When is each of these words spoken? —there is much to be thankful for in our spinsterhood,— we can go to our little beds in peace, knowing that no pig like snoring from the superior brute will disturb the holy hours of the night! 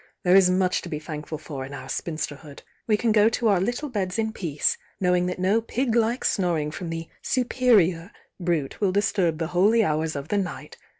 —there 0.23 0.35
is 0.35 0.49
much 0.49 0.81
to 0.81 0.89
be 0.89 0.97
thankful 0.97 1.37
for 1.37 1.63
in 1.63 1.75
our 1.75 1.87
spinsterhood,— 1.87 2.63
we 2.87 2.97
can 2.97 3.11
go 3.11 3.29
to 3.29 3.47
our 3.47 3.59
little 3.61 3.87
beds 3.87 4.17
in 4.17 4.33
peace, 4.33 4.75
knowing 4.99 5.27
that 5.27 5.37
no 5.37 5.61
pig 5.61 5.93
like 5.93 6.25
snoring 6.25 6.71
from 6.71 6.89
the 6.89 7.07
superior 7.21 8.09
brute 8.39 8.81
will 8.81 8.91
disturb 8.91 9.37
the 9.37 9.49
holy 9.53 9.83
hours 9.83 10.15
of 10.15 10.29
the 10.29 10.39
night! 10.39 10.75